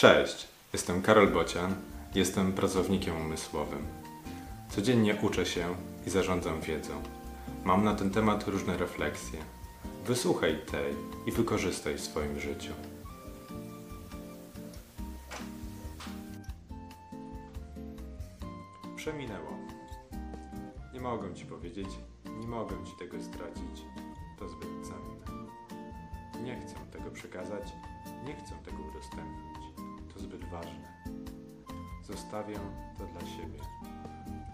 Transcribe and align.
Cześć, 0.00 0.48
jestem 0.72 1.02
Karol 1.02 1.28
Bocian, 1.28 1.74
jestem 2.14 2.52
pracownikiem 2.52 3.16
umysłowym. 3.16 3.86
Codziennie 4.68 5.16
uczę 5.22 5.46
się 5.46 5.74
i 6.06 6.10
zarządzam 6.10 6.60
wiedzą. 6.60 7.02
Mam 7.64 7.84
na 7.84 7.94
ten 7.94 8.10
temat 8.10 8.48
różne 8.48 8.76
refleksje. 8.76 9.38
Wysłuchaj 10.06 10.60
tej 10.70 10.94
i 11.26 11.32
wykorzystaj 11.32 11.94
w 11.94 12.00
swoim 12.00 12.40
życiu. 12.40 12.72
Przeminęło. 18.96 19.58
Nie 20.94 21.00
mogę 21.00 21.34
ci 21.34 21.46
powiedzieć, 21.46 21.88
nie 22.40 22.48
mogę 22.48 22.76
ci 22.84 22.92
tego 22.98 23.22
zdradzić. 23.22 23.82
To 24.38 24.48
zbyt 24.48 24.68
cenne. 24.82 25.44
Nie 26.44 26.60
chcę 26.60 26.74
tego 26.92 27.10
przekazać, 27.10 27.72
nie 28.26 28.36
chcę 28.36 28.54
tego 28.64 28.78
udostępnić. 28.90 29.49
Zbyt 30.20 30.44
ważne. 30.44 31.02
Zostawię 32.02 32.58
to 32.98 33.06
dla 33.06 33.20
siebie. 33.20 33.60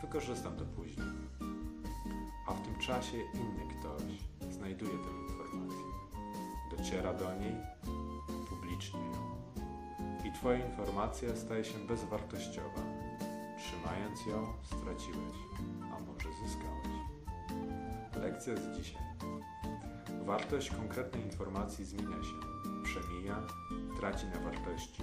Wykorzystam 0.00 0.56
to 0.56 0.64
później. 0.64 1.06
A 2.48 2.52
w 2.52 2.60
tym 2.60 2.78
czasie 2.78 3.16
inny 3.34 3.74
ktoś 3.74 4.52
znajduje 4.52 4.92
tę 4.92 5.10
informację. 5.28 5.84
Dociera 6.76 7.14
do 7.14 7.34
niej, 7.34 7.56
publicznie 8.48 9.00
ją. 9.00 9.34
I 10.28 10.32
Twoja 10.32 10.66
informacja 10.66 11.36
staje 11.36 11.64
się 11.64 11.78
bezwartościowa. 11.78 12.80
Trzymając 13.58 14.26
ją, 14.26 14.46
straciłeś, 14.64 15.36
a 15.82 16.00
może 16.00 16.28
zyskałeś. 16.44 16.94
Lekcja 18.16 18.56
z 18.56 18.76
dzisiaj. 18.76 19.02
Wartość 20.24 20.70
konkretnej 20.70 21.22
informacji 21.22 21.84
zmienia 21.84 22.22
się, 22.22 22.40
przemija, 22.84 23.42
traci 24.00 24.26
na 24.26 24.40
wartości 24.40 25.02